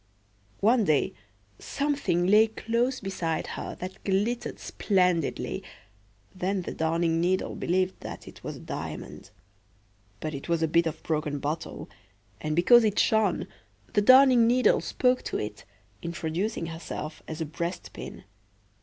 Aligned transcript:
One 0.61 0.83
day 0.85 1.13
something 1.59 2.25
lay 2.25 2.47
close 2.47 2.99
beside 2.99 3.45
her 3.53 3.75
that 3.75 4.03
glittered 4.03 4.57
splendidly; 4.57 5.61
then 6.33 6.63
the 6.63 6.73
Darning 6.73 7.21
needle 7.21 7.53
believed 7.53 7.99
that 7.99 8.27
it 8.27 8.43
was 8.43 8.55
a 8.55 8.59
diamond; 8.61 9.29
but 10.19 10.33
it 10.33 10.49
was 10.49 10.63
a 10.63 10.67
bit 10.67 10.87
of 10.87 11.03
broken 11.03 11.37
bottle; 11.37 11.87
and 12.39 12.55
because 12.55 12.83
it 12.83 12.97
shone, 12.97 13.45
the 13.93 14.01
Darning 14.01 14.47
needle 14.47 14.81
spoke 14.81 15.21
to 15.25 15.37
it, 15.37 15.65
introducing 16.01 16.65
herself 16.65 17.21
as 17.27 17.39
a 17.39 17.45
breast 17.45 17.93
pin. 17.93 18.23